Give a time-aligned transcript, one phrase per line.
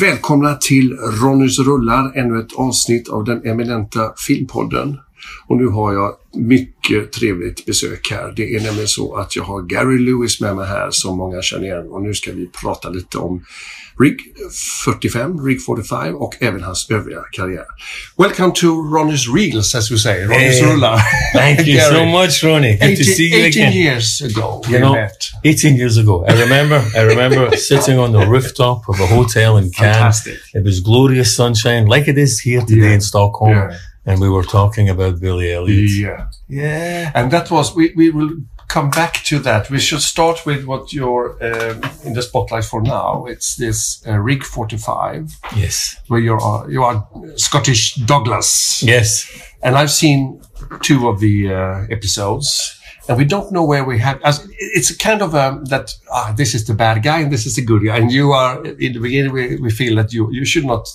[0.00, 4.98] Välkomna till Ronnys rullar, ännu ett avsnitt av den eminenta filmpodden.
[5.46, 8.32] Och nu har jag mycket trevligt besök här.
[8.36, 11.64] Det är nämligen så att jag har Gary Lewis med mig här som många känner
[11.64, 13.44] igen och nu ska vi prata lite om
[14.00, 14.16] Rig
[14.84, 17.64] 45, Rig 45 och även hans övriga karriär.
[18.18, 21.00] Welcome to Ronny's Reels as we say, Ronny's Hey, rullar.
[21.34, 22.72] Thank you so much, Ronnie.
[22.78, 23.72] Good 18, to see you 18 again.
[23.72, 25.30] years ago You know, met.
[25.44, 26.24] 18 years ago.
[26.28, 29.94] I remember, I remember sitting on the rooftop of a hotel in Cannes.
[29.94, 30.38] Fantastic.
[30.54, 32.94] It was glorious sunshine, like it is here today Yeah.
[32.94, 33.50] in Stockholm.
[33.52, 33.76] Yeah.
[34.06, 35.90] And we were talking about Billy Elliot.
[35.90, 36.26] Yeah.
[36.48, 37.12] Yeah.
[37.14, 38.30] And that was, we, we will
[38.68, 39.68] come back to that.
[39.70, 43.26] We should start with what you're um, in the spotlight for now.
[43.26, 45.96] It's this uh, Rig 45, Yes.
[46.08, 47.06] where you're, uh, you are
[47.36, 48.82] Scottish Douglas.
[48.82, 49.26] Yes.
[49.62, 50.40] And I've seen
[50.82, 52.79] two of the uh, episodes.
[53.10, 54.22] And we don't know where we have.
[54.22, 57.44] As it's a kind of um, that ah, this is the bad guy and this
[57.44, 59.32] is the good guy, and you are in the beginning.
[59.32, 60.86] We, we feel that you you should not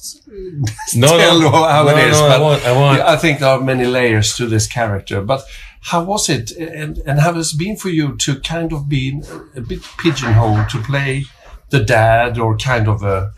[0.95, 2.17] No, tell no, how no, it is.
[2.17, 3.01] no, I but won't, I won't.
[3.01, 5.21] I think there are many layers to this character.
[5.21, 5.43] But
[5.81, 9.21] how was it, and and how has it been for you to kind of be
[9.53, 11.25] a bit pigeonholed to play
[11.69, 13.33] the dad or kind of a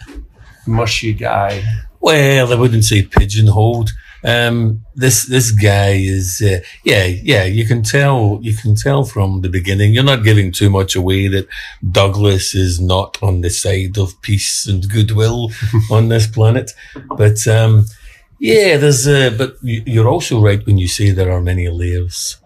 [0.68, 1.64] mushy guy?
[2.00, 3.90] Well, I wouldn't say pigeonholed.
[4.28, 7.46] Um, this this guy is, uh, yeah, yeah.
[7.46, 9.94] You can tell, you can tell from the beginning.
[9.94, 11.48] You're not giving too much away that
[11.92, 15.50] Douglas is not on the side of peace and goodwill
[15.92, 16.72] on this planet.
[17.18, 17.86] But um,
[18.40, 19.08] yeah, there's.
[19.08, 22.38] Uh, but you- you're also right when you say there are many layers,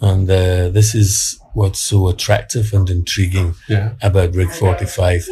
[0.00, 3.92] and uh, this is what's so attractive and intriguing Yeah.
[4.02, 5.28] about Rig 45.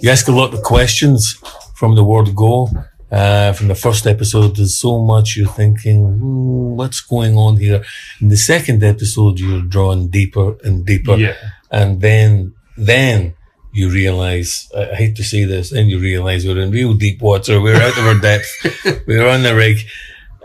[0.00, 1.34] You ask a lot of questions
[1.74, 2.68] from the word go.
[3.12, 7.84] Uh, from the first episode, there's so much you're thinking, hmm, what's going on here?
[8.22, 11.16] In the second episode, you're drawn deeper and deeper.
[11.16, 11.36] Yeah.
[11.70, 13.34] And then, then
[13.72, 17.60] you realize, I hate to say this, then you realize we're in real deep water.
[17.60, 19.04] We're out of our depth.
[19.06, 19.78] we're on the rig.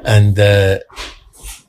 [0.03, 0.79] And, uh,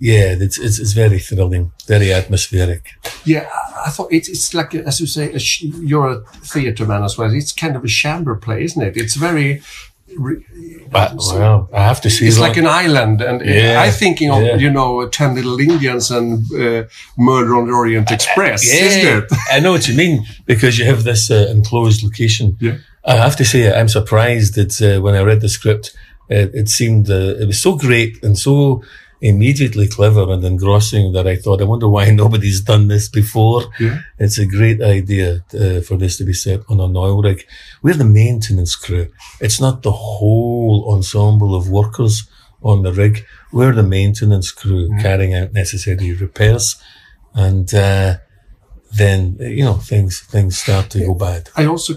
[0.00, 2.90] yeah, it's, it's, it's very thrilling, very atmospheric.
[3.24, 6.84] Yeah, I- I thought it's it's like as you say, a sh- you're a theatre
[6.84, 7.32] man as well.
[7.32, 8.96] It's kind of a chamber play, isn't it?
[8.96, 9.62] It's very.
[10.18, 10.44] Re-
[10.90, 14.30] But, well, I have to say, it's that- like an island, and Yeah, I'm thinking
[14.30, 14.56] of yeah.
[14.64, 16.84] you know Ten Little Indians and uh,
[17.16, 19.24] Murder on the Orient Express, isn't it?
[19.52, 22.56] I know what you mean because you have this uh, enclosed location.
[22.60, 22.76] Yeah.
[23.04, 25.94] I have to say, I'm surprised that uh, when I read the script,
[26.28, 28.82] it, it seemed uh, it was so great and so
[29.20, 33.64] immediately clever and engrossing that I thought, I wonder why nobody's done this before.
[33.80, 34.00] Yeah.
[34.18, 37.46] It's a great idea uh, for this to be set on an oil rig.
[37.82, 39.08] We're the maintenance crew.
[39.40, 42.28] It's not the whole ensemble of workers
[42.62, 43.24] on the rig.
[43.52, 46.76] We're the maintenance crew carrying out necessary repairs.
[47.34, 48.18] And, uh,
[48.96, 51.50] then, you know, things, things start to go bad.
[51.56, 51.94] I also,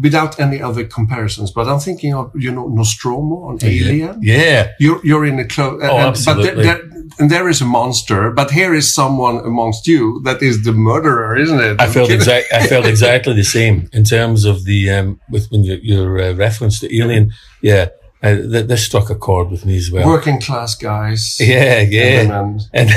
[0.00, 4.18] without any other comparisons, but I'm thinking of you know Nostromo on Alien.
[4.22, 4.68] Yeah.
[4.80, 6.64] You're you're in a close, Oh, but absolutely.
[6.64, 10.62] there, there, and there is a monster, but here is someone amongst you that is
[10.64, 11.80] the murderer, isn't it?
[11.80, 12.46] I felt exact.
[12.52, 16.32] I felt exactly the same in terms of the um, with when your your uh,
[16.34, 17.30] reference to Alien.
[17.60, 17.88] Yeah,
[18.22, 20.06] uh, th- this struck a chord with me as well.
[20.08, 21.36] working class guys.
[21.38, 22.90] Yeah, yeah, And, and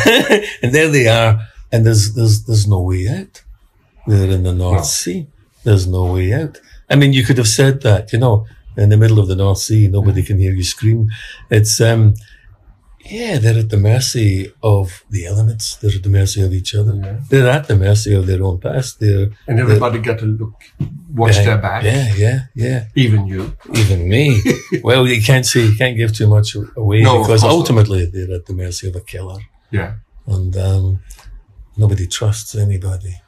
[0.63, 1.39] and there they are,
[1.75, 3.43] and there's there's there's no way out.
[4.07, 4.83] They're in the North No.
[4.83, 5.27] Sea.
[5.63, 6.59] There's no way out.
[6.91, 8.45] I mean, you could have said that, you know,
[8.77, 11.09] in the middle of the North Sea, nobody can hear you scream.
[11.49, 12.13] It's um,
[13.17, 15.75] yeah, they're at the mercy of the elements.
[15.75, 16.93] They're at the mercy of each other.
[16.95, 17.19] Yeah.
[17.29, 18.99] They're at the mercy of their own past.
[18.99, 20.53] They're and everybody got to look,
[21.13, 22.85] watch yeah, their back, Yeah, yeah, yeah.
[22.95, 23.55] even you.
[23.81, 24.41] Even me.
[24.83, 27.51] well, you can't say you can't give too much away No, because course not.
[27.51, 29.39] ultimately they're at the mercy of a killer,
[29.71, 29.91] Yeah.
[30.27, 30.99] and um,
[31.77, 33.21] nobody trusts anybody.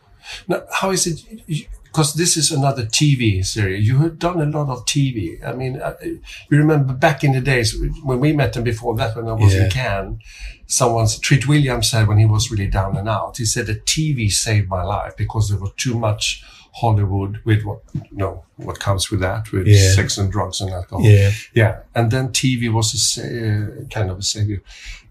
[0.48, 1.68] Now, how is it?
[1.84, 3.88] because this is another TV series.
[3.88, 5.44] You have done a lot of TV.
[5.44, 9.16] I mean, uh, you remember back in the days when we met and before that,
[9.16, 9.64] when I was Yeah.
[9.64, 10.20] in Cannes,
[10.68, 14.30] someone's Treat Williams said when he was really down and out, he said that TV
[14.30, 19.10] saved my life because there was too much Hollywood with what you know what comes
[19.10, 19.94] with that with Yeah.
[19.96, 21.04] sex and drugs and alcohol.
[21.04, 21.32] Yeah.
[21.56, 24.62] Yeah, and then TV was a uh, kind of a savior,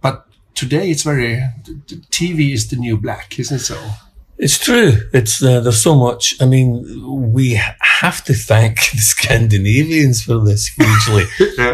[0.00, 0.25] but
[0.56, 1.40] today it's very
[2.10, 3.78] TV is the new black, isn't it so?
[4.38, 4.92] It's true.
[5.14, 6.34] It's uh, there's so much.
[6.42, 6.68] I mean,
[7.32, 7.60] we
[8.00, 11.24] have to thank the Scandinavians for this hugely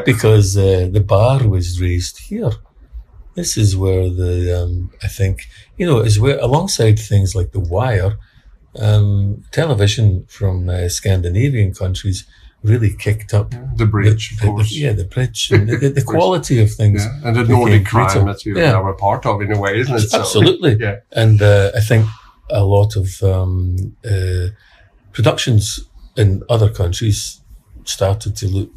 [0.05, 2.53] because uh, the bar was raised here.
[3.35, 5.47] This is where the um, I think
[5.79, 8.19] you know is where alongside things like The Wire,
[8.79, 12.27] um, television from uh, Scandinavian countries
[12.63, 13.53] really kicked up.
[13.77, 17.05] The bridge, the, of the- yeah, the bridge, and the, the quality of things.
[17.05, 18.75] Yeah, and the Nordic crime that you Yeah.
[18.75, 20.01] are a part of in a way, isn't it?
[20.11, 20.77] So- Absolutely.
[20.81, 20.97] Yeah.
[21.13, 22.07] And uh, I think
[22.51, 24.49] a lot of um, uh,
[25.13, 25.81] productions
[26.17, 27.41] in other countries
[27.85, 28.71] started to look,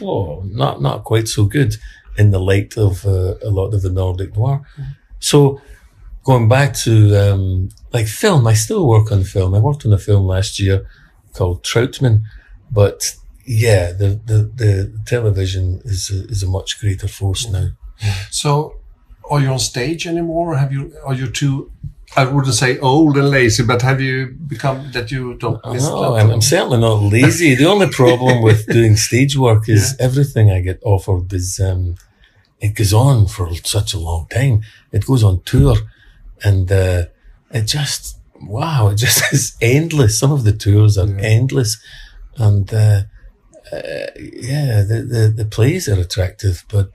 [0.00, 1.76] oh, not not quite so good
[2.16, 4.60] in the light of uh, a lot of the Nordic noir.
[5.18, 5.60] So
[6.24, 9.54] going back to um, like film, I still work on film.
[9.54, 10.86] I worked on a film last year
[11.34, 12.22] called Trautmann,
[12.70, 17.70] but yeah, the the, the television is a, is a much greater force now.
[18.30, 18.76] So,
[19.30, 20.52] are you on stage anymore?
[20.52, 20.94] Or have you?
[21.04, 21.70] Are you too?
[22.16, 26.16] I wouldn't say old and lazy, but have you become that you don't No.
[26.16, 27.54] I'm, I'm certainly not lazy.
[27.54, 31.94] the only problem with doing stage work is everything I get offered is um,
[32.60, 34.62] it goes on for such a long time.
[34.92, 35.76] It goes on tour,
[36.42, 37.04] and uh,
[37.52, 40.18] it just wow, it just is endless.
[40.18, 41.80] Some of the tours are endless,
[42.40, 43.02] and uh,
[43.72, 46.90] uh, yeah, the, the the plays are attractive, but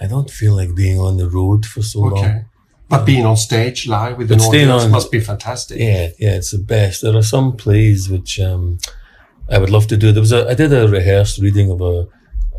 [0.00, 2.24] I don't feel like being on the road for so long.
[2.24, 2.44] Okay.
[2.88, 5.78] But being on stage live with an audience on- must be fantastic.
[5.78, 7.02] Yeah, yeah, it's the best.
[7.02, 8.78] There are some plays which um,
[9.48, 10.10] I would love to do.
[10.10, 12.08] There was a, I did a rehearsed reading of a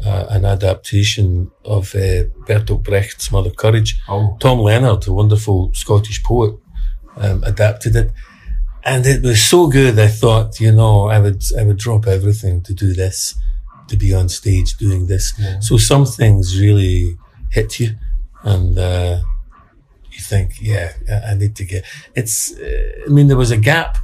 [0.05, 3.99] uh, an adaptation of uh, Bertolt Brecht's Mother Courage.
[4.09, 4.37] Oh.
[4.39, 6.55] Tom Leonard, a wonderful Scottish poet,
[7.17, 8.11] um, adapted it,
[8.83, 9.99] and it was so good.
[9.99, 13.35] I thought, you know, I would I would drop everything to do this,
[13.87, 15.33] to be on stage doing this.
[15.59, 17.17] So some things really
[17.51, 17.91] hit you,
[18.43, 18.77] and.
[18.77, 19.21] Uh,
[20.11, 20.93] you think, yeah,
[21.27, 21.85] I need to get.
[22.15, 22.57] It's.
[22.57, 23.97] Uh, I mean, there was a gap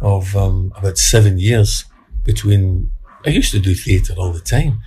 [0.00, 1.84] of um, about seven years
[2.24, 2.90] between.
[3.26, 4.78] I used to do theatre all the time,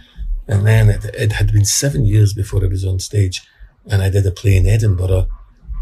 [0.47, 3.41] and then it, it had been seven years before I was on stage,
[3.89, 5.27] and I did a play in Edinburgh,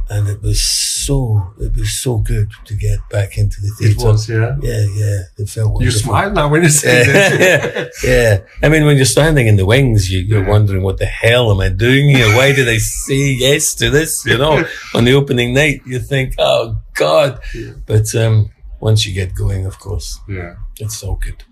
[0.10, 1.54] and it was so.
[1.60, 4.02] It was so good to get back into the theatre.
[4.02, 4.56] It was, yeah.
[4.62, 5.82] Yeah, yeah, it felt.
[5.82, 7.92] You smile now when you say yeah, that.
[8.04, 8.40] yeah.
[8.62, 11.60] I mean, when you're standing in the wings, you, you're wondering, what the hell am
[11.60, 12.36] I doing here?
[12.36, 14.26] Why did I say yes to this?
[14.26, 14.64] You know,
[14.94, 17.40] on the opening night, you think, oh God.
[17.86, 20.56] But um, once you get going, of course, yeah.
[20.80, 21.44] it's so good.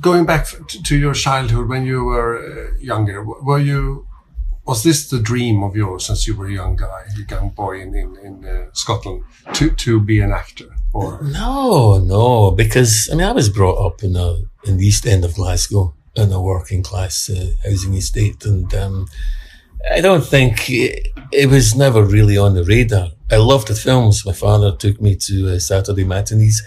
[0.00, 4.06] Going back to, to your childhood when you were uh, younger, were you?
[4.66, 7.80] Was this the dream of yours since you were a young guy, a young boy
[7.80, 9.22] in in, in uh, Scotland,
[9.54, 10.74] to to be an actor?
[10.92, 15.06] Or No, no, because I mean, I was brought up in a in the East
[15.06, 19.06] End of Glasgow in a working class uh, housing estate, and um,
[19.92, 23.08] I don't think it, it was never really on the radar.
[23.30, 24.24] I loved the films.
[24.24, 26.62] My father took me to uh, Saturday matinees.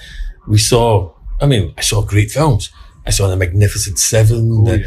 [0.48, 2.70] We saw, I mean, I saw great films.
[3.06, 4.84] I saw The Magnificent Seven, the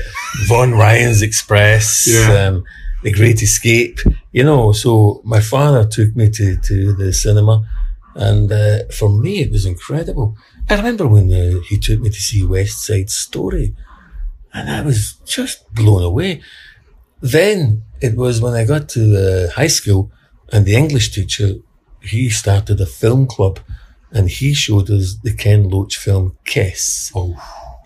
[0.49, 2.49] Von Ryan's Express, Yeah.
[2.49, 2.65] um,
[3.03, 3.99] The Great Escape.
[4.33, 7.65] You know, so my father took me to to the cinema.
[8.15, 10.37] And uh, for me, it was incredible.
[10.69, 13.75] I remember when uh, he took me to see West Side Story,
[14.53, 16.43] and I was just blown away.
[17.21, 20.11] Then it was when I got to uh, high school,
[20.53, 21.55] and the English teacher
[22.03, 23.61] he started a film club,
[24.11, 27.13] and he showed us the Ken Loach film Kes.
[27.15, 27.35] oh,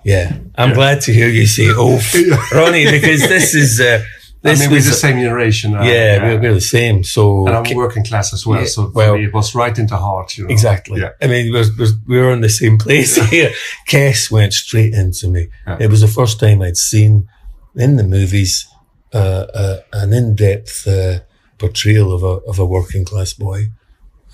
[0.05, 2.15] Yeah, I'm glad to hear you say "Oof,"
[2.53, 4.03] Ronnie, because this is uh,
[4.45, 5.75] I mean, we're the same generation.
[5.75, 7.03] uh, yeah, We're, we're the same.
[7.03, 9.77] So and I'm Ki- working class as well, Yeah, so well- me it was right
[9.79, 10.37] into heart.
[10.37, 10.51] You know?
[10.51, 11.01] Exactly.
[11.01, 11.11] Yeah.
[11.23, 13.53] I mean, we're, we're, we're in the same place here.
[13.89, 15.49] Kes went straight into me.
[15.67, 15.79] Yeah.
[15.81, 17.29] It was the first time I'd seen
[17.75, 18.69] in the movies
[19.15, 21.21] uh, uh, an in-depth uh,
[21.59, 23.67] portrayal of a of a working class boy,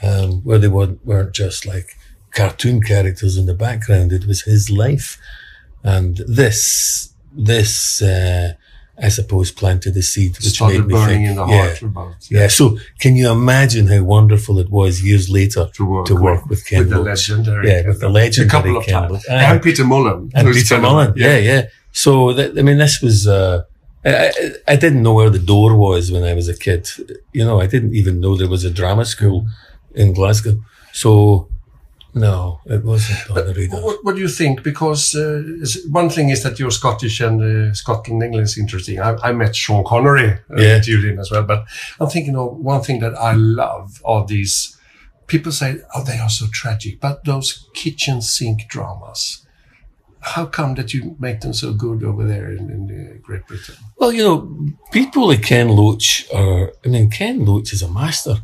[0.03, 1.97] um, where they weren't, weren't just like
[2.33, 4.11] cartoon characters in the background.
[4.13, 5.19] It was his life,
[5.85, 8.55] and this this uh,
[9.03, 11.83] I suppose planted the seed which Started made me burning think, in the yeah, heart
[11.83, 12.49] about yeah.
[12.49, 16.67] So can you imagine how wonderful it was years later to work, to work with
[16.67, 17.07] Ken with the Loach?
[17.31, 18.77] legendary, Yeah, Ken with the legendary a couple
[19.17, 19.37] of Ken.
[19.53, 21.13] And Peter Mullan, and Peter Mullan.
[21.17, 21.63] Yeah, yeah.
[21.93, 23.27] So that, I mean, this was.
[23.27, 23.63] Uh,
[24.05, 24.33] I-
[24.67, 26.83] I didn't know where the door was when I was a kid.
[27.39, 29.39] You know, I didn't even know there was a drama school
[29.95, 30.55] in Glasgow.
[30.93, 31.49] So
[32.15, 33.81] No, it wasn't on the radar.
[33.81, 34.63] What, what do you think?
[34.63, 35.43] Because uh,
[35.91, 37.41] one thing is that you're Scottish and
[37.71, 39.01] uh, Scotland, England is interesting.
[39.01, 40.81] I, I met Sean Connery, uh, Yeah.
[40.81, 41.45] Julian as well.
[41.45, 41.65] But
[42.01, 44.77] I'm thinking of one thing that I love are these.
[45.29, 49.47] People say, "Oh, they are so tragic," but those kitchen sink dramas.
[50.23, 53.77] How come that you make them so good over there in, in uh, Great Britain?
[53.97, 58.37] Well, you know, people like Ken Loach are, I mean, Ken Loach is a master.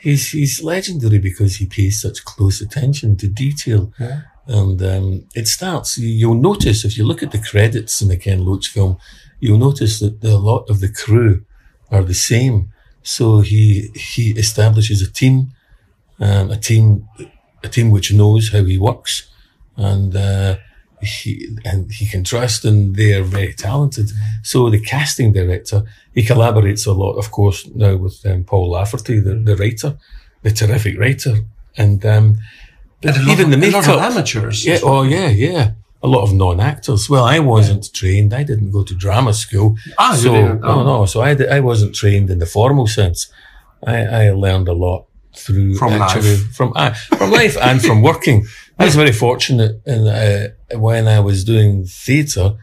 [0.00, 3.92] He's, he's legendary because he pays such close attention to detail.
[3.98, 4.20] Yeah.
[4.46, 8.16] And um, it starts, you- you'll notice if you look at the credits in the
[8.16, 8.96] Ken Loach film,
[9.40, 11.44] you'll notice that the, a lot of the crew
[11.90, 12.70] are the same.
[13.02, 15.52] So he, he establishes a team,
[16.20, 17.06] um, a team,
[17.62, 19.28] a team which knows how he works
[19.76, 20.56] and, uh,
[21.02, 24.10] he, and he can trust and they are very talented.
[24.42, 25.82] So the casting director,
[26.14, 29.96] he collaborates a lot, of course, now with um, Paul Laverty, the, the writer,
[30.42, 31.38] the terrific writer.
[31.76, 32.38] And, um,
[33.00, 33.86] but And even of- the a makeup.
[33.86, 34.78] lot of amateurs Yeah.
[34.82, 35.72] Oh, yeah, yeah.
[36.02, 37.10] A lot of non-actors.
[37.10, 38.32] Well, I wasn't trained.
[38.32, 39.76] I didn't go to drama school.
[39.98, 40.60] Ah, so, didn't?
[40.60, 40.84] No, Oh.
[40.84, 41.06] no.
[41.06, 43.28] So I, I wasn't trained in the formal sense.
[43.86, 46.52] I, I learned a lot through From actually life.
[46.56, 48.46] from uh, from life and from working.
[48.78, 52.56] I was very fortunate in uh, when I was doing theatre.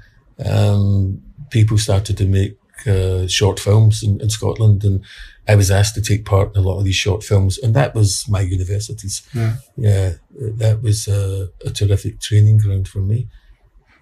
[0.43, 2.57] Um, people started to make
[2.87, 5.03] uh, short films in, in Scotland, and
[5.47, 7.95] I was asked to take part in a lot of these short films, and that
[7.95, 9.21] was my universities.
[9.33, 9.55] Yeah.
[9.77, 13.27] yeah that was a, a terrific training ground for me.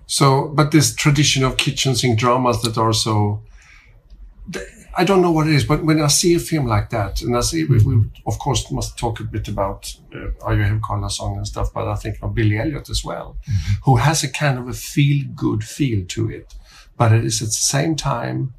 [0.05, 3.41] So, but this tradition of kitchen sink dramas that are so,
[4.95, 7.35] I don't know what it is, but when I see a film like that, and
[7.35, 11.37] I see, we, we of course must talk a bit about uh, Have Carla song
[11.37, 13.37] and stuff, but I think of Billy Elliot as well,
[13.85, 16.53] who has a kind of a feel good feel to it,
[16.97, 18.53] but it is at the same time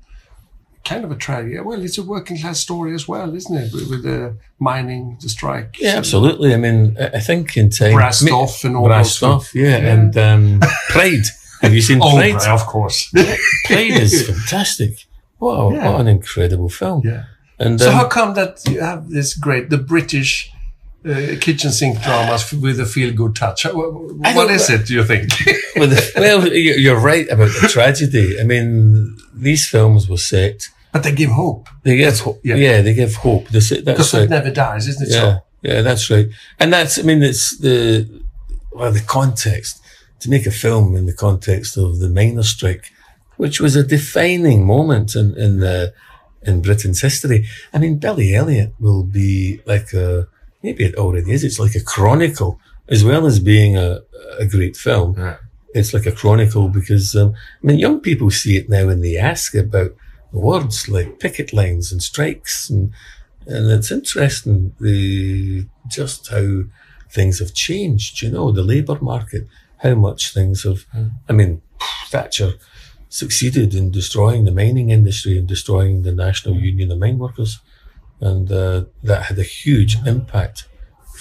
[0.84, 1.58] kind of a tragedy.
[1.60, 3.72] Well, it's a working class story as well, isn't it?
[3.72, 5.76] With, with the mining, the strike.
[5.80, 6.52] Yeah, absolutely.
[6.52, 9.54] I mean, I think in time, off and all that stuff.
[9.54, 9.92] yeah, Yeah.
[9.94, 10.60] and um,
[10.90, 11.22] Pride.
[11.62, 12.36] Have you seen Oh, Pride?
[12.48, 13.08] of course.
[13.12, 15.06] Pride is fantastic.
[15.44, 15.90] What, a, Yeah.
[15.90, 17.00] what an incredible film.
[17.04, 17.22] yeah.
[17.64, 20.32] And So um, how come that you have this great the British
[21.06, 23.58] uh, kitchen sink dramas with a feel good touch?
[23.64, 24.86] How- wh- I What don't- it?
[24.88, 25.28] Do you think?
[25.80, 28.26] with the, well, you- you're right about the tragedy.
[28.40, 28.66] I mean,
[29.48, 30.58] these films were set.
[30.92, 32.40] but they give hope They give, hope.
[32.48, 32.56] yeah.
[32.66, 32.82] yeah.
[32.84, 33.44] they give hope.
[33.52, 34.24] They say- That's because right.
[34.24, 35.12] it never dies, isn't it?
[35.14, 36.28] Yeah, So yeah, that's right.
[36.60, 37.78] And that's, I mean, it's the,
[38.72, 39.80] well, the context,
[40.20, 42.86] to make a film in the context of the miners' strike,
[43.36, 45.92] which was a defining moment in, in the,
[46.42, 47.46] in Britain's history.
[47.72, 50.28] I mean, Billy Elliot will be like a,
[50.62, 54.00] maybe it already is, it's like a chronicle, as well as being a,
[54.38, 55.14] a great film.
[55.18, 55.36] Yeah.
[55.74, 59.16] It's like a chronicle because, um, I mean, young people see it now and they
[59.16, 59.94] ask about
[60.32, 62.92] words like picket lines and strikes and,
[63.46, 66.62] and it's interesting the just how
[67.10, 68.22] things have changed.
[68.22, 69.46] You know, the labour market,
[69.78, 70.86] how much things have.
[71.28, 71.60] I mean,
[72.08, 72.54] Thatcher
[73.22, 77.60] succeeded in destroying the mining industry and destroying the National Union of Mine Workers,
[78.20, 80.56] and uh, that had a huge impact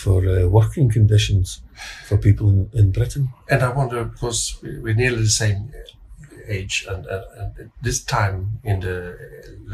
[0.03, 1.61] for uh, working conditions
[2.07, 3.23] for people in, in Britain.
[3.51, 5.59] and I wonder because we- we're nearly the same
[6.57, 7.23] age, and, and,
[7.57, 8.97] and this time in the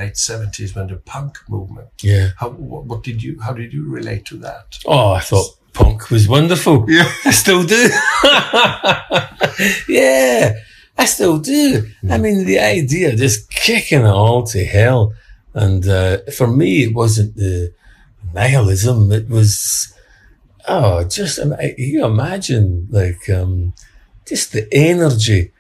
[0.02, 1.88] late seventies when the punk movement.
[2.04, 2.28] Yeah.
[2.42, 3.40] How what, what did you?
[3.46, 4.66] How did you relate to that?
[4.86, 6.86] Oh, I thought punk was wonderful.
[6.88, 7.10] Yeah.
[7.26, 7.84] I still do.
[9.88, 10.54] yeah,
[11.02, 11.66] I still do.
[12.10, 15.14] I mean, the idea just kicking it all to hell.
[15.54, 17.74] And uh, for me, it wasn't the
[18.34, 19.12] nihilism.
[19.12, 19.94] It was,
[20.68, 21.40] oh, just,
[21.78, 23.74] you imagine like, um,
[24.28, 25.52] just the energy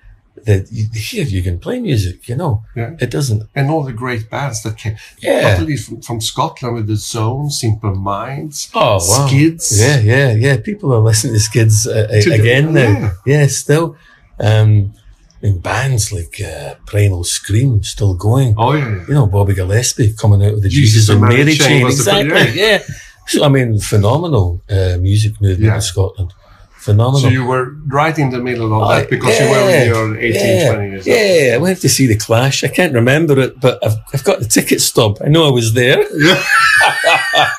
[0.45, 2.91] that you, here you can play music, you know, Yeah.
[2.99, 5.55] it doesn't, And all the great bands that came, Yeah.
[5.77, 9.27] from, from Scotland with the Zone, Simple Minds, oh, wow.
[9.27, 9.77] Skids.
[9.79, 10.57] Yeah, yeah, yeah.
[10.57, 12.81] People are listening to Skids uh, To the- again now.
[12.81, 13.11] yeah.
[13.25, 13.95] Yeah, still.
[14.39, 14.93] Um,
[15.41, 18.55] in bands like uh, Primal Scream still going.
[18.57, 18.89] Oh yeah.
[18.89, 19.05] yeah.
[19.07, 21.85] You know, Bobby Gillespie coming out with the Jesus Jesus, and Mary Chain Chain.
[21.87, 22.59] Exactly.
[22.61, 22.83] Yeah.
[23.27, 25.75] So, I mean, phenomenal uh, music movement Yeah.
[25.75, 26.33] in Scotland.
[26.79, 27.19] Phenomenal.
[27.19, 30.17] So you were right in the middle of Oh, that because you were in your
[30.17, 31.17] 18, yeah, 20 years old.
[31.17, 32.63] Yeah, I went to see the Clash.
[32.63, 35.17] I can't remember it, but I've, I've got the ticket stub.
[35.23, 35.99] I know I was there.
[36.17, 36.41] Yeah.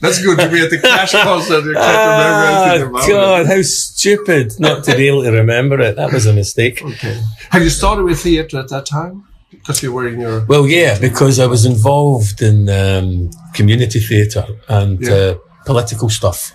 [0.00, 1.64] That's good to be at the Clash concert.
[1.64, 5.96] You can't remember anything Ah, God, how stupid not to be able to remember it.
[5.96, 6.80] That was a mistake.
[6.80, 6.84] it.
[6.94, 7.20] Okay.
[7.50, 9.24] Have you started with theatre at that time?
[9.50, 10.44] Because you were in your.
[10.46, 15.12] Well, yeah, because I was involved in um, community theatre and Yeah.
[15.12, 16.52] uh, political stuff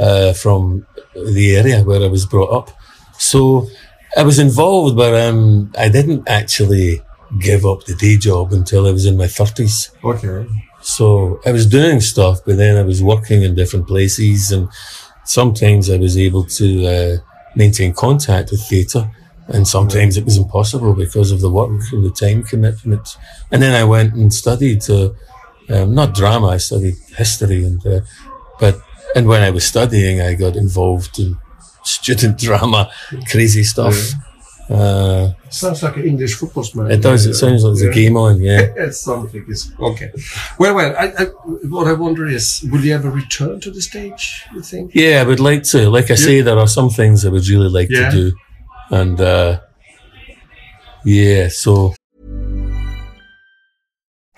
[0.00, 2.70] uh, from the area where I was brought up.
[3.18, 3.68] So
[4.16, 7.02] I was involved, but um, I didn't actually
[7.38, 9.90] give up the day job until I was in my 30s.
[10.02, 10.48] Okay.
[10.82, 14.68] So I was doing stuff, but then I was working in different places and
[15.24, 17.16] sometimes I was able to uh,
[17.54, 19.10] maintain contact with theatre,
[19.48, 23.16] and sometimes it was impossible because of the work and the time commitment.
[23.50, 25.10] And then I went and studied, uh,
[25.68, 28.00] um, not drama, I studied history, and uh,
[28.58, 28.80] but
[29.16, 31.36] and when I was studying, I got involved in
[31.82, 32.90] student drama,
[33.30, 33.96] crazy stuff.
[34.68, 36.92] Uh, Sounds like an English football man.
[36.92, 37.26] it does.
[37.26, 38.40] It sounds like there's a game on.
[38.40, 38.68] Yeah.
[38.76, 39.44] It's something.
[39.48, 40.12] It's okay.
[40.60, 40.94] Well, well.
[40.96, 41.24] I, I,
[41.74, 44.44] what I wonder is, will you ever return to the stage?
[44.54, 44.92] You think?
[44.94, 45.90] Yeah, I would like to.
[45.90, 48.10] Like I say, there are some things I would really like Yeah.
[48.10, 48.32] to do,
[48.92, 49.58] and uh,
[51.04, 51.48] yeah.
[51.48, 51.94] So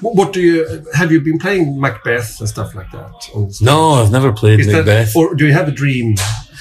[0.00, 1.12] What, do you have?
[1.12, 3.12] You been playing Macbeth and stuff like that?
[3.60, 5.14] no, I've never played Is that, Macbeth.
[5.16, 6.16] or do you have a dream?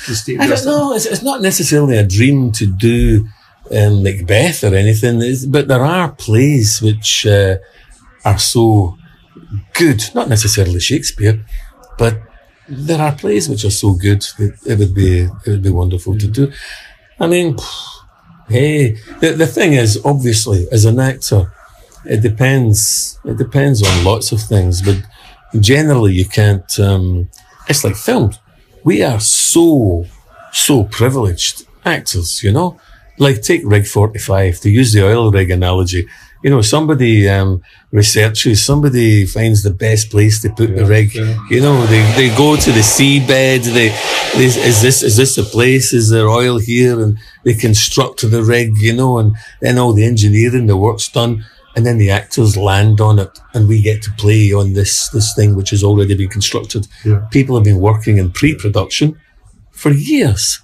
[0.05, 0.93] To stay I don't know.
[0.93, 3.27] It's, it's not necessarily a dream to do
[3.71, 7.55] um, Macbeth or anything, It's- but there are plays which uh,
[8.25, 8.97] are so
[9.73, 10.03] good.
[10.13, 11.45] Not necessarily Shakespeare,
[11.97, 12.19] but
[12.67, 16.17] there are plays which are so good that it would be it would be wonderful
[16.17, 16.51] to do.
[17.19, 17.55] I mean,
[18.49, 21.51] hey, the, the thing is, obviously, as an actor,
[22.05, 23.19] it depends.
[23.23, 24.97] It depends on lots of things, but
[25.59, 26.79] generally, you can't.
[26.79, 27.29] Um,
[27.67, 28.39] it's like films.
[28.83, 30.05] We are so
[30.51, 32.79] so privileged actors, you know.
[33.19, 36.07] Like take Rig Forty Five to use the oil rig analogy.
[36.43, 37.61] You know, somebody um,
[37.91, 41.15] researches, somebody finds the best place to put the rig.
[41.49, 43.63] You know, they, they go to the seabed.
[43.63, 43.87] They,
[44.35, 45.93] they is this is this the place?
[45.93, 46.99] Is there oil here?
[46.99, 48.77] And they construct the rig.
[48.79, 53.01] You know, and then all the engineering, the work's done and then the actors land
[53.01, 56.29] on it and we get to play on this this thing which has already been
[56.29, 56.87] constructed.
[57.03, 57.27] Yeah.
[57.31, 59.19] people have been working in pre-production
[59.71, 60.59] for years.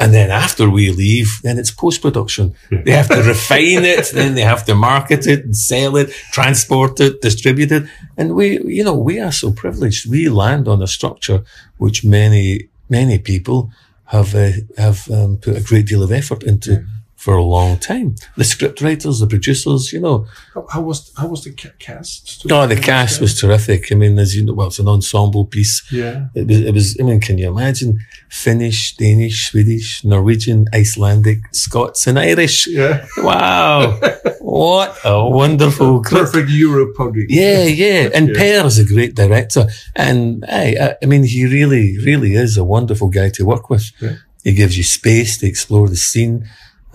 [0.00, 2.54] And then after we leave then it's post-production.
[2.70, 7.00] They have to refine it then they have to market it and sell it transport
[7.00, 7.84] it distribute it.
[8.16, 10.10] And we you know we are so privileged.
[10.10, 11.44] We land on a structure
[11.78, 13.70] which many many people
[14.06, 16.84] have uh, have um, put a great deal of effort into
[17.24, 18.14] for a long time.
[18.36, 21.52] The script writers, the producers, you know, How, how was how was the
[21.86, 22.46] cast?
[22.46, 23.90] no, the cast was terrific.
[23.92, 25.76] I mean, as you know, well, it's an ensemble piece.
[25.90, 26.26] Yeah.
[26.34, 32.06] It was, it was, I mean, can you imagine Finnish, Danish, Swedish, Norwegian, Icelandic, Scots,
[32.06, 32.66] and Irish?
[32.68, 33.04] Yeah.
[33.18, 33.98] Wow.
[34.40, 36.02] what a wonderful.
[36.18, 37.30] Perfect Euro project.
[37.30, 38.10] Yeah, yeah.
[38.16, 38.38] And Yeah.
[38.62, 39.66] Per is a great director.
[39.96, 43.90] And I, I, I mean, he really, really is a wonderful guy to work with.
[44.00, 44.16] Yeah.
[44.44, 46.48] He gives you space to explore the scene.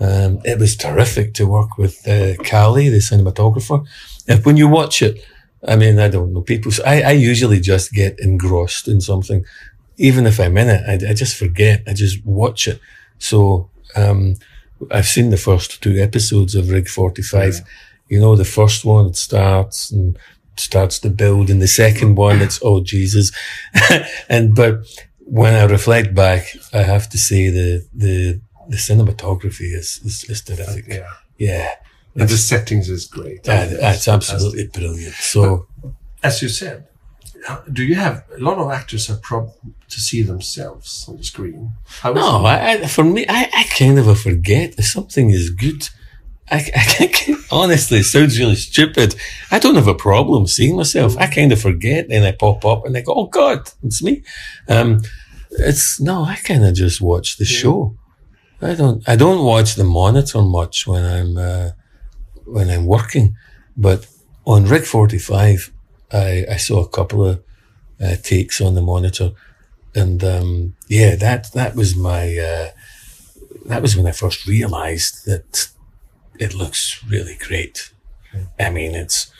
[0.04, 3.86] Um, it was terrific to work with uh, Callie, the cinematographer.
[4.26, 5.24] If when you watch it,
[5.66, 9.44] I mean, I don't know, people, I, I usually just get engrossed in something.
[9.96, 11.82] Even if I'm in it, I, I just forget.
[11.86, 12.80] I just watch it.
[13.18, 14.34] So, um,
[14.90, 17.60] I've seen the first two episodes of Rig 45.
[18.08, 20.18] You know, the first one, it starts and
[20.56, 23.32] starts to build, and the second one, it's, oh, Jesus.
[24.28, 24.80] and, but
[25.20, 30.42] when I reflect back, I have to say the, the, the cinematography is, is, is
[30.42, 30.86] terrific.
[30.88, 31.08] Yeah.
[31.38, 31.70] Yeah.
[32.16, 33.46] And the settings is great.
[33.46, 35.14] Yeah, it's absolutely brilliant.
[35.14, 35.66] So,
[36.22, 36.86] As you said,
[37.72, 41.72] do you have a lot of actors have problem to see themselves on the screen?
[42.04, 42.44] No.
[42.44, 45.88] I, I, for me, I, I kind of forget if something is good.
[46.50, 46.58] I,
[47.00, 49.16] I can't, honestly, it sounds really stupid.
[49.50, 51.16] I don't have a problem seeing myself.
[51.18, 54.22] I kind of forget, then I pop up and I go, "Oh God, it's me."
[54.68, 55.00] Um,
[55.50, 57.96] it's no, I kind of just watch the show.
[58.62, 61.70] I don't, I don't watch the monitor much when I'm uh,
[62.46, 63.36] when I'm working,
[63.76, 64.06] but
[64.46, 65.72] on Rig Forty Five,
[66.12, 67.42] I, I saw a couple of
[68.02, 69.32] uh, takes on the monitor,
[69.94, 72.68] and um, yeah, that that was my uh,
[73.66, 75.68] that was when I first realised that
[76.38, 77.92] it looks really great.
[78.58, 79.30] I mean, it's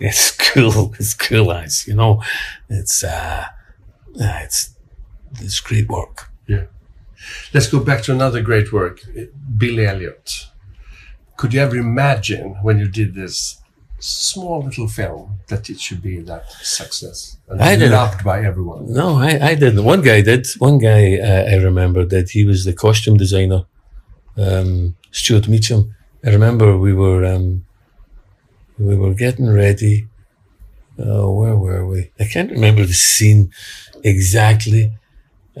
[0.00, 0.94] it's cool.
[0.98, 2.22] It's cool as you know.
[2.68, 3.44] It's uh,
[4.20, 4.74] uh, it's
[5.40, 6.30] it's great work.
[6.46, 6.64] Yeah.
[7.52, 9.00] Let's go back to another great work,
[9.56, 10.46] Billy Elliot.
[11.36, 13.60] Could you ever imagine when you did this
[13.98, 18.92] small little film that it should be that success and I loved by everyone?
[18.92, 19.84] No, I, I didn't.
[19.84, 20.46] One guy did.
[20.58, 23.64] One guy uh, I remember that he was the costume designer,
[24.36, 25.92] um, Stewart Meachem.
[26.24, 27.64] I remember we were um,
[28.78, 30.08] we were getting ready.
[30.98, 32.10] Oh, where were we?
[32.20, 33.50] I can't remember the scene
[34.02, 34.92] exactly,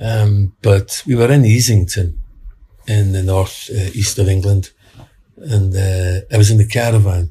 [0.00, 2.16] um, but we were in Easington,
[2.86, 4.70] in the north uh, east of England,
[5.36, 7.30] and uh, I was in the caravan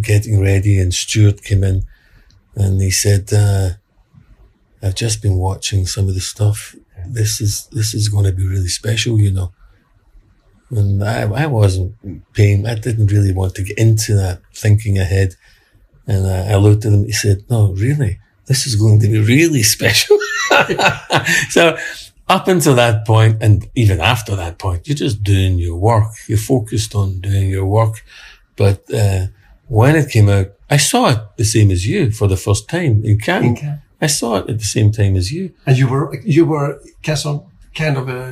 [0.00, 1.84] getting ready, and Stewart came in,
[2.54, 3.70] and he said, uh,
[4.82, 6.74] "I've just been watching some of the stuff.
[7.06, 9.52] This is this is going to be really special, you know."
[10.70, 11.94] And I, I wasn't
[12.32, 15.34] paying, I didn't really want to get into that thinking ahead.
[16.06, 18.19] And I, I looked at him, he said, no, really,
[18.50, 20.18] this is going to be really special.
[21.56, 21.62] so
[22.36, 26.10] up until that point, and even after that point, you're just doing your work.
[26.28, 27.94] You're focused on doing your work.
[28.56, 29.26] But, uh,
[29.68, 32.94] when it came out, I saw it the same as you for the first time
[33.04, 33.56] in Cannes.
[34.06, 35.44] I saw it at the same time as you.
[35.66, 36.04] And you were
[36.36, 36.70] you were
[37.08, 37.36] kind of
[37.82, 38.22] kind of a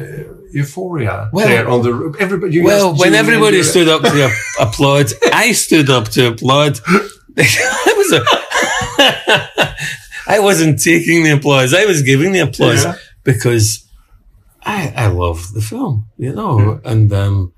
[0.58, 1.92] euphoria Well- there on the
[2.24, 2.50] everybody.
[2.56, 4.30] You Well, when everybody you- stood up to
[4.66, 6.72] applaud, I stood up to applaud.
[7.86, 8.22] I was a,
[10.28, 11.72] I wasn't taking the applause.
[11.74, 12.96] I was giving the applause Yeah.
[13.24, 13.88] because
[14.62, 17.52] I, I love the film, you know, and, um,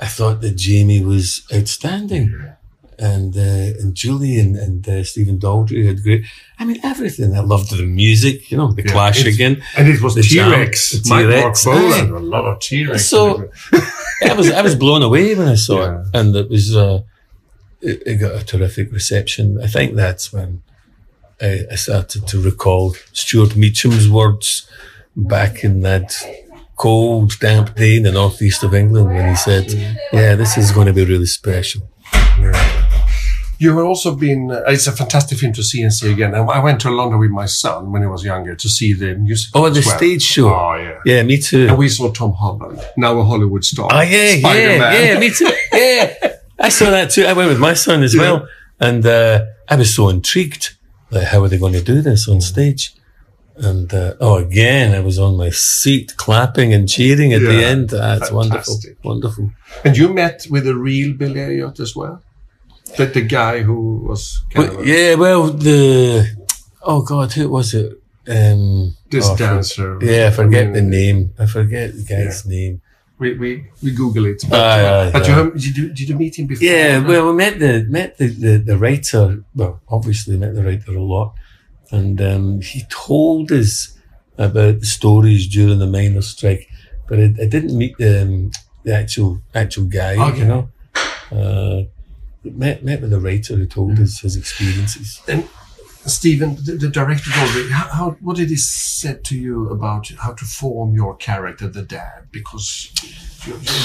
[0.00, 2.28] I thought that Jamie was outstanding.
[2.98, 3.40] And, uh,
[3.80, 6.24] and Julie and, and uh, Stephen Daldry had great,
[6.58, 7.34] I mean, everything.
[7.34, 9.62] I loved the music, you know, the Yeah, Clash again.
[9.76, 11.06] and it was T Rex.
[11.08, 11.70] Mark T-Rex, a
[12.34, 13.06] lot of T Rex.
[13.06, 13.48] So
[14.22, 16.00] I was I was blown away when I saw Yeah.
[16.00, 17.00] it, and it was uh,
[17.80, 19.58] it, it got a terrific reception.
[19.62, 20.62] I think that's when
[21.40, 24.68] I, I started to recall Stewart Meachem's words
[25.16, 26.14] back in that
[26.76, 29.70] cold, damp day in the northeast of England when he said,
[30.12, 31.82] "Yeah, this is going to be really special."
[33.58, 36.34] You have also been, uh, it's a fantastic film to see and see again.
[36.34, 39.16] And I went to London with my son when he was younger to see the
[39.16, 39.60] musical.
[39.66, 39.98] Oh, the well.
[39.98, 40.48] stage show.
[40.48, 40.98] Oh, yeah.
[41.04, 41.66] Yeah, me too.
[41.68, 43.88] And we saw Tom Holland, now a Hollywood star.
[43.92, 45.04] Oh yeah, yeah, Spider-Man.
[45.04, 45.50] yeah, me too.
[45.74, 47.24] Yeah, I saw that too.
[47.24, 48.20] I went with my son as Yeah.
[48.22, 48.48] well,
[48.80, 50.76] and uh, I was so intrigued.
[51.10, 52.94] Like, how are they going to do this on stage?
[53.56, 57.90] And uh, oh, again, I was on my seat, clapping and cheering at the end.
[57.90, 59.50] That's wonderful, wonderful.
[59.84, 62.22] And you met with a real Billy Elliot as well?
[62.96, 66.26] The, the guy who was of yeah, well, the
[66.82, 67.92] oh god, who was it?
[68.28, 69.98] Um, this oh, I for- dancer.
[70.00, 71.34] yeah, I forget the mean, name.
[71.38, 72.80] I forget the guy's name.
[73.20, 74.42] We, we, we Google it.
[74.48, 75.42] But, Aye, aye, but aye.
[75.42, 76.66] you, did, you, did you meet him before?
[76.66, 79.44] Yeah, well, we met the met the, the, the writer.
[79.54, 81.34] Well, obviously met the writer a lot,
[81.90, 83.96] and um, he told us
[84.38, 86.66] about the stories during the miners' strike,
[87.08, 88.50] but I, I didn't meet the, um,
[88.84, 90.16] the actual actual guy.
[90.30, 90.38] Okay.
[90.38, 90.68] You know,
[91.30, 91.82] uh,
[92.42, 95.20] met met with the writer who told us his experiences.
[95.28, 95.46] And
[96.06, 100.44] Stephen, the, the director, how, how, what did he said to you about how to
[100.44, 102.28] form your character, the dad?
[102.32, 102.90] Because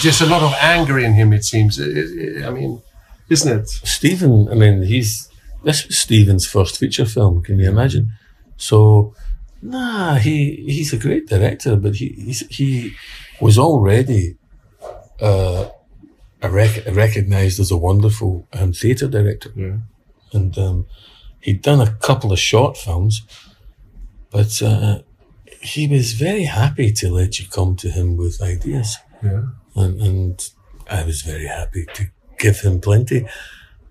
[0.01, 1.80] there's a lot of anger in him, it seems.
[1.80, 1.84] I-
[2.43, 2.82] I I mean,
[3.30, 3.67] isn't it?
[3.69, 5.30] Stephen, I mean, he's
[5.63, 7.41] this was Stephen's first feature film.
[7.43, 8.12] Can you imagine?
[8.58, 9.13] So,
[9.62, 12.93] nah, he he's a great director, but he he's, he
[13.41, 14.38] was already
[15.19, 15.69] uh,
[16.41, 19.78] a rec- recognized as a wonderful um, theatre director, Yeah.
[20.34, 20.86] and um,
[21.45, 23.21] he'd done a couple of short films,
[24.36, 24.95] but uh,
[25.62, 28.89] he was very happy to let you come to him with ideas
[29.23, 29.43] Yeah.
[29.81, 30.36] and, and
[30.89, 32.03] I was very happy to
[32.43, 33.19] give him plenty.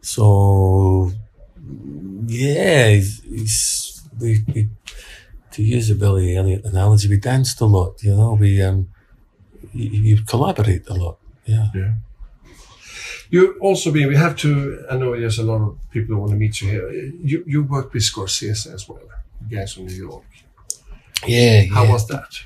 [0.01, 1.13] So
[2.27, 4.69] yeah, he's, he's we, we
[5.53, 8.03] to use a Billy Elliot analogy, we danced a lot.
[8.03, 8.89] You know, we um,
[9.73, 11.17] you, you collaborate a lot.
[11.47, 11.69] Yeah.
[11.75, 11.93] Yeah.
[13.31, 16.33] You also been, we have to, I know there's a lot of people who want
[16.33, 16.91] to meet you here.
[16.91, 19.01] You, you worked with Scorsese as well,
[19.51, 20.25] guys from New York.
[21.27, 21.65] Yeah.
[21.73, 21.93] How yeah.
[21.93, 22.41] was that?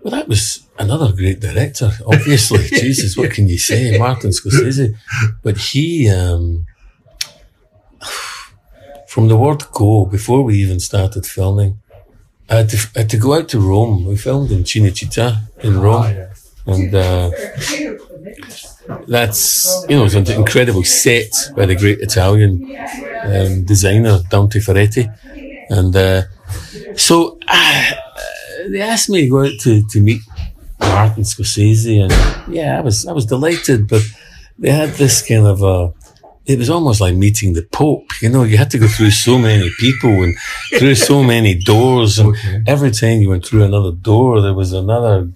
[0.00, 2.64] Well, that was another great director, obviously.
[2.68, 3.98] Jesus, what can you say?
[3.98, 4.96] Martin Scorsese.
[5.42, 6.66] But he, um,
[9.08, 11.80] from the word go, before we even started filming,
[12.48, 14.04] I had, to, I had to go out to Rome.
[14.04, 16.28] We filmed in Cinecittà in Rome.
[16.66, 17.30] And uh,
[19.08, 22.64] that's, you know, it's an incredible set by the great Italian
[23.22, 25.08] um, designer Dante Ferretti.
[25.70, 26.22] And uh,
[26.96, 27.90] so uh,
[28.70, 30.20] they asked me to go out to, to meet
[30.80, 32.02] Martin Scorsese.
[32.04, 34.02] And yeah, I was, I was delighted, but
[34.58, 35.92] they had this kind of a,
[36.46, 38.06] it was almost like meeting the Pope.
[38.22, 40.36] You know, you had to go through so many people and
[40.78, 42.20] through so many doors.
[42.20, 42.62] And Okay.
[42.68, 45.28] every time you went through another door, there was another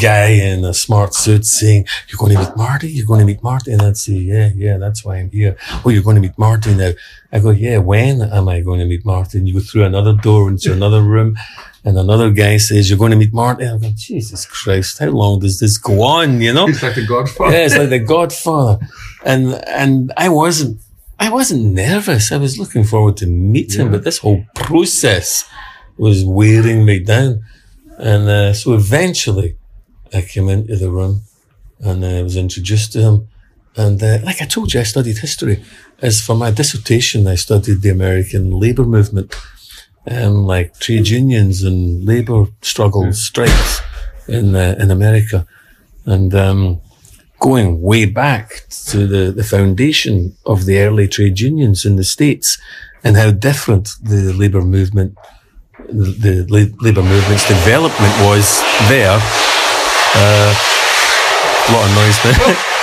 [0.00, 2.90] guy in a smart suit saying, you're going to meet Marty?
[2.90, 3.72] You're going to meet Marty?
[3.72, 5.56] And I'd say, yeah, yeah, that's why I'm here.
[5.84, 6.92] Oh, you're going to meet Marty now.
[7.32, 9.38] I go, yeah, when am I going to meet Marty?
[9.38, 11.36] And you go through another door into another room
[11.84, 13.64] and another guy says, you're going to meet Marty.
[13.64, 16.40] And I go, Jesus Christ, how long does this go on?
[16.40, 16.68] You know?
[16.68, 17.52] It's like the Godfather.
[17.52, 18.86] yeah, it's like the Godfather.
[19.24, 20.80] And, and I wasn't,
[21.18, 22.32] I wasn't nervous.
[22.32, 25.48] I was looking forward to meet him, but this whole process
[25.96, 27.44] was wearing me down.
[27.98, 29.56] And, uh, so eventually
[30.14, 31.22] I came into the room
[31.80, 33.28] and uh, I was introduced to him.
[33.76, 35.62] And, uh, like I told you, I studied history.
[36.00, 39.34] As for my dissertation, I studied the American labor movement,
[40.08, 43.80] um, like trade unions and labor struggles, strikes
[44.28, 45.46] in, uh, in America.
[46.04, 46.80] And, um,
[47.40, 52.58] going way back to the, the foundation of the early trade unions in the States
[53.02, 55.18] and how different the labour movement,
[55.88, 59.18] the, the labour movement's development was there.
[60.14, 60.54] Uh,
[61.68, 62.56] a lot of noise there.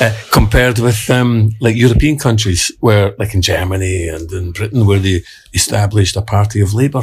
[0.00, 4.98] Uh, compared with um, like European countries, where like in Germany and in Britain, where
[4.98, 7.02] they established a party of labour,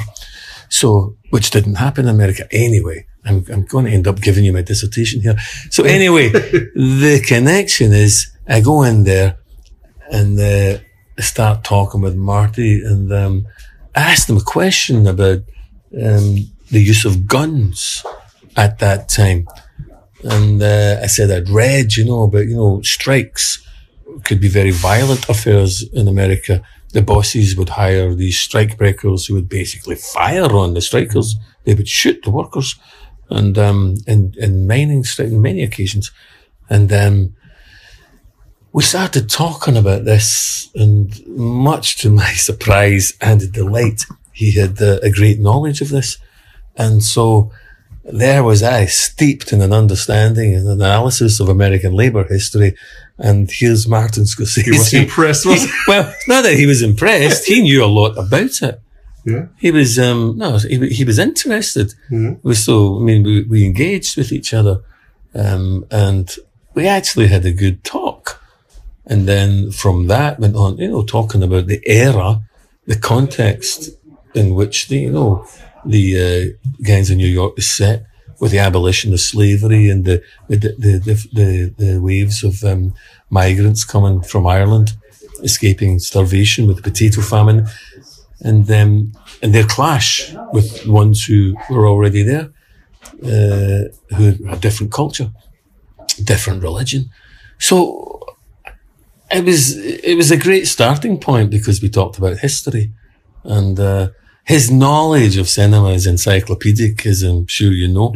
[0.68, 3.06] so which didn't happen in America anyway.
[3.24, 5.38] I'm, I'm going to end up giving you my dissertation here.
[5.70, 9.38] So anyway, the connection is I go in there
[10.12, 10.80] and uh,
[11.20, 13.48] start talking with Marty and um,
[13.96, 15.40] I asked him a question about
[15.94, 16.36] um,
[16.72, 18.04] the use of guns
[18.56, 19.48] at that time.
[20.24, 23.66] And uh, I said I'd read, you know, about, you know, strikes
[24.24, 26.62] could be very violent affairs in America.
[26.94, 31.36] The bosses would hire these strike breakers who would basically fire on the strikers.
[31.64, 32.76] They would shoot the workers.
[33.30, 36.12] And, um, in, in mining strike, in many occasions.
[36.70, 37.36] And, um,
[38.74, 45.00] we started talking about this and much to my surprise and delight, he had uh,
[45.02, 46.18] a great knowledge of this.
[46.76, 47.52] And so
[48.14, 52.76] there was I steeped in an understanding and analysis of American labor history.
[53.18, 54.64] And here's Martin Scorsese.
[54.66, 55.72] He was impressed, was he?
[55.88, 57.46] well, not that he was impressed.
[57.46, 58.82] He knew a lot about it.
[59.26, 59.48] Yeah.
[59.58, 61.94] He was, um, no, he, he was interested.
[62.10, 62.40] Mhm.
[62.42, 64.82] We so, I mean, we, we engaged with each other.
[65.36, 66.36] Um, and
[66.74, 68.42] we actually had a good talk.
[69.06, 72.42] And then from that went on, you know, talking about the era,
[72.88, 73.90] the context
[74.34, 75.46] in which the, you know,
[75.86, 78.06] the uh, gangs in New York was set
[78.40, 82.94] with the abolition of slavery and the the the the, the, the waves of um,
[83.30, 84.94] migrants coming from Ireland,
[85.44, 87.68] escaping starvation with the potato famine,
[88.42, 92.52] and um, and their clash with ones who were already there,
[93.24, 95.32] uh, who had a different culture,
[96.24, 97.10] different religion.
[97.60, 98.20] So
[99.30, 102.92] it was it was a great starting point because we talked about history,
[103.44, 104.10] and uh,
[104.46, 108.14] his knowledge of cinema is encyclopedic, as I'm sure you know.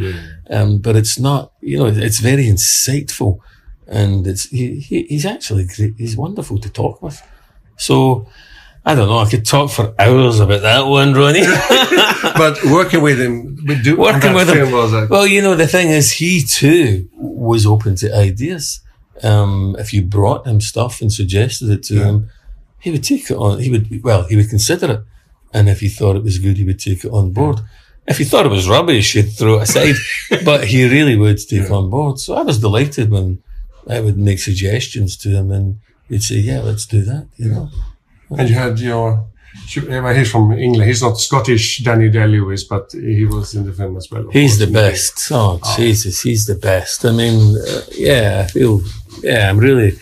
[0.49, 3.39] Um, but it's not, you know, it's very insightful,
[3.87, 5.93] and it's he, he he's actually great.
[5.97, 7.21] He's wonderful to talk with.
[7.77, 8.27] So
[8.85, 9.19] I don't know.
[9.19, 11.45] I could talk for hours about that one, Ronnie.
[12.37, 14.71] But working with him, we do, Working with him.
[14.71, 18.81] was like, Well, you know, the thing is, he too was open to ideas.
[19.23, 22.29] Um, if you brought him stuff and suggested it to him,
[22.79, 23.59] he would take it on.
[23.59, 25.01] He would, well, he would consider it.
[25.55, 27.61] And if he thought it was good, he would take it on board.
[28.07, 29.95] If he thought it was rubbish, he'd throw it aside.
[30.43, 32.19] but he really would take on board.
[32.19, 33.41] So I was delighted when
[33.87, 37.69] I would make suggestions to him and he'd say, yeah, let's do that, you know.
[38.37, 39.25] and you had your,
[39.65, 40.89] he's from England.
[40.89, 44.29] He's not Scottish, Danny Day-Lewis, but he was in the film as well.
[44.31, 45.31] He's the best.
[45.31, 47.05] Oh, Jesus, he's the best.
[47.05, 48.81] I mean, uh, yeah, I feel,
[49.23, 49.93] yeah, I'm really,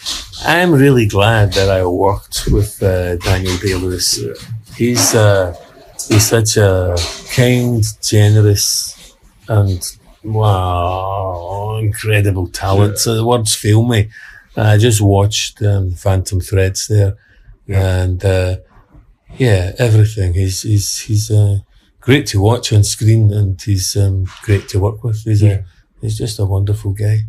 [0.46, 4.20] I'm really glad that I worked with uh, Daniel Day Lewis.
[4.78, 5.56] He's, uh,
[6.10, 6.96] he's such a
[7.36, 9.16] kind, generous,
[9.48, 9.82] and
[10.24, 12.98] wow, incredible talent.
[12.98, 14.10] So the words fail me.
[14.56, 17.16] I just watched um, Phantom Threads there,
[17.68, 18.58] and uh,
[19.38, 20.34] yeah, everything.
[20.34, 21.64] He's he's he's a
[22.00, 25.24] great to watch on screen, and he's um, great to work with.
[25.24, 25.66] He's a
[26.02, 27.22] he's just a wonderful guy.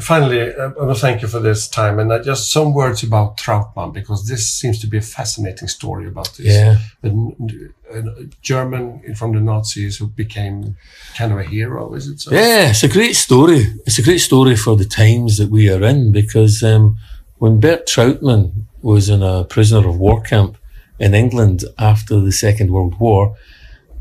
[0.00, 3.92] Finally, I want to thank you for this time, and just some words about Trautmann
[3.92, 6.46] because this seems to be a fascinating story about this.
[6.46, 6.78] Yeah.
[7.04, 10.76] A, a German from the Nazis who became
[11.16, 11.94] kind of a hero.
[11.94, 12.32] Is it so?
[12.32, 13.72] Yeah, it's a great story.
[13.86, 16.96] It's a great story for the times that we are in because um,
[17.38, 20.58] when Bert Trautmann was in a prisoner of war camp
[20.98, 23.36] in England after the Second World War,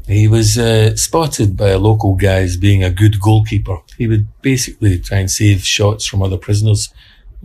[0.07, 3.77] he was uh, spotted by a local guy as being a good goalkeeper.
[3.97, 6.93] He would basically try and save shots from other prisoners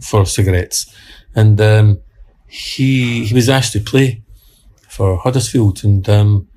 [0.01, 0.93] for cigarettes.
[1.35, 2.01] And um,
[2.49, 4.23] he he was asked to play
[4.89, 5.85] for Huddersfield.
[5.85, 6.49] And um,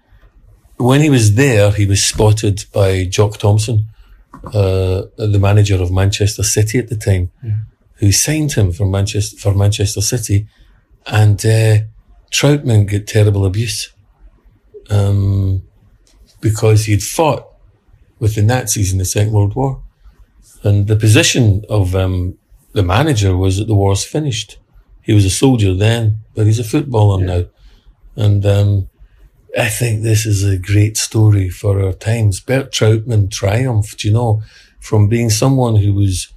[0.77, 3.85] when he was there, he was spotted by Jock Thomson,
[4.45, 7.31] uh, the manager of Manchester City at the time,
[7.95, 10.47] who signed him for Manchester for Manchester City.
[11.05, 11.77] And uh,
[12.31, 13.93] Trautmann got terrible abuse.
[14.89, 15.63] Um,
[16.41, 17.47] because he'd fought
[18.19, 19.81] with the Nazis in the Second World War.
[20.63, 22.37] And the position of um,
[22.73, 24.59] the manager was that the war's finished.
[25.01, 27.45] He was a soldier then, but he's a footballer now.
[28.15, 28.89] And um,
[29.57, 32.39] I think this is a great story for our times.
[32.39, 34.43] Bert Trautmann triumphed, you know,
[34.79, 36.31] from being someone who was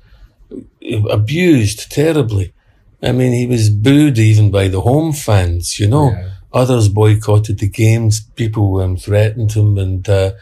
[1.10, 2.52] abused terribly.
[3.02, 6.12] I mean, he was booed even by the home fans, you know.
[6.54, 8.20] Others boycotted the games.
[8.36, 10.32] People um, threatened him and uh,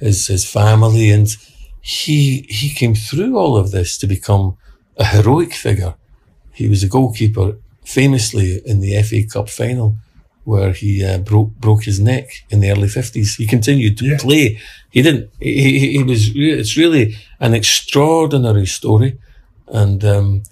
[0.00, 1.28] his his family, and
[1.82, 4.56] he he came through all of this to become
[4.96, 5.94] a heroic figure.
[6.52, 9.98] He was a goalkeeper, famously in the FA Cup final,
[10.44, 13.36] where he uh, broke broke his neck in the early fifties.
[13.36, 14.58] He continued to play.
[14.90, 15.30] He didn't.
[15.40, 16.30] He, he, he was.
[16.34, 19.18] It's really an extraordinary story,
[19.68, 20.42] and um,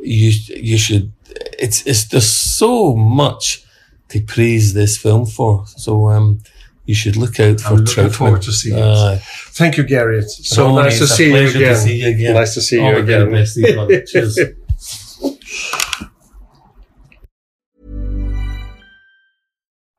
[0.00, 1.12] you you should.
[1.56, 3.64] It's it's there's so much
[4.10, 5.66] to praise this film for.
[5.66, 6.38] So um,
[6.86, 8.14] you should look out for I'm looking Trautmann.
[8.14, 9.22] forward to seeing Uh, it.
[9.22, 10.18] Thank you, Gary.
[10.18, 11.74] It's so Ronnie, nice to it's a see you, pleasure again.
[11.74, 12.34] to see you again.
[12.34, 13.30] Nice to see All you the again.
[13.32, 14.38] best, Cheers.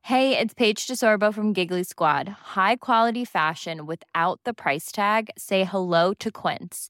[0.03, 2.27] Hey, it's Paige DeSorbo from Giggly Squad.
[2.27, 5.29] High quality fashion without the price tag.
[5.37, 6.89] Say hello to Quince.